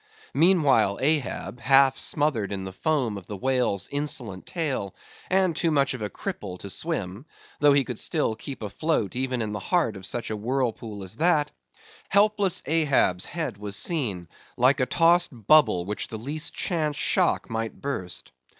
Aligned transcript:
Meanwhile 0.33 0.97
Ahab 0.99 1.59
half 1.59 1.95
smothered 1.95 2.51
in 2.51 2.63
the 2.63 2.73
foam 2.73 3.19
of 3.19 3.27
the 3.27 3.37
whale's 3.37 3.87
insolent 3.91 4.47
tail, 4.47 4.95
and 5.29 5.55
too 5.55 5.69
much 5.69 5.93
of 5.93 6.01
a 6.01 6.09
cripple 6.09 6.57
to 6.57 6.71
swim,—though 6.71 7.73
he 7.73 7.83
could 7.83 7.99
still 7.99 8.33
keep 8.35 8.63
afloat, 8.63 9.15
even 9.15 9.43
in 9.43 9.51
the 9.51 9.59
heart 9.59 9.95
of 9.95 10.07
such 10.07 10.31
a 10.31 10.35
whirlpool 10.35 11.03
as 11.03 11.17
that; 11.17 11.51
helpless 12.09 12.63
Ahab's 12.65 13.25
head 13.27 13.59
was 13.59 13.75
seen, 13.75 14.27
like 14.57 14.79
a 14.79 14.87
tossed 14.87 15.45
bubble 15.45 15.85
which 15.85 16.07
the 16.07 16.17
least 16.17 16.51
chance 16.55 16.97
shock 16.97 17.47
might 17.47 17.79
burst. 17.79 18.31